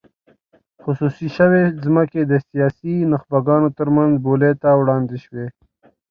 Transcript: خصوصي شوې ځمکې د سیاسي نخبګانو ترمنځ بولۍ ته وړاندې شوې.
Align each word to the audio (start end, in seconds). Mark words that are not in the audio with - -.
خصوصي 0.83 1.27
شوې 1.37 1.63
ځمکې 1.83 2.21
د 2.25 2.33
سیاسي 2.47 2.93
نخبګانو 3.11 3.67
ترمنځ 3.77 4.13
بولۍ 4.25 4.53
ته 4.61 4.69
وړاندې 4.81 5.17
شوې. 5.25 5.47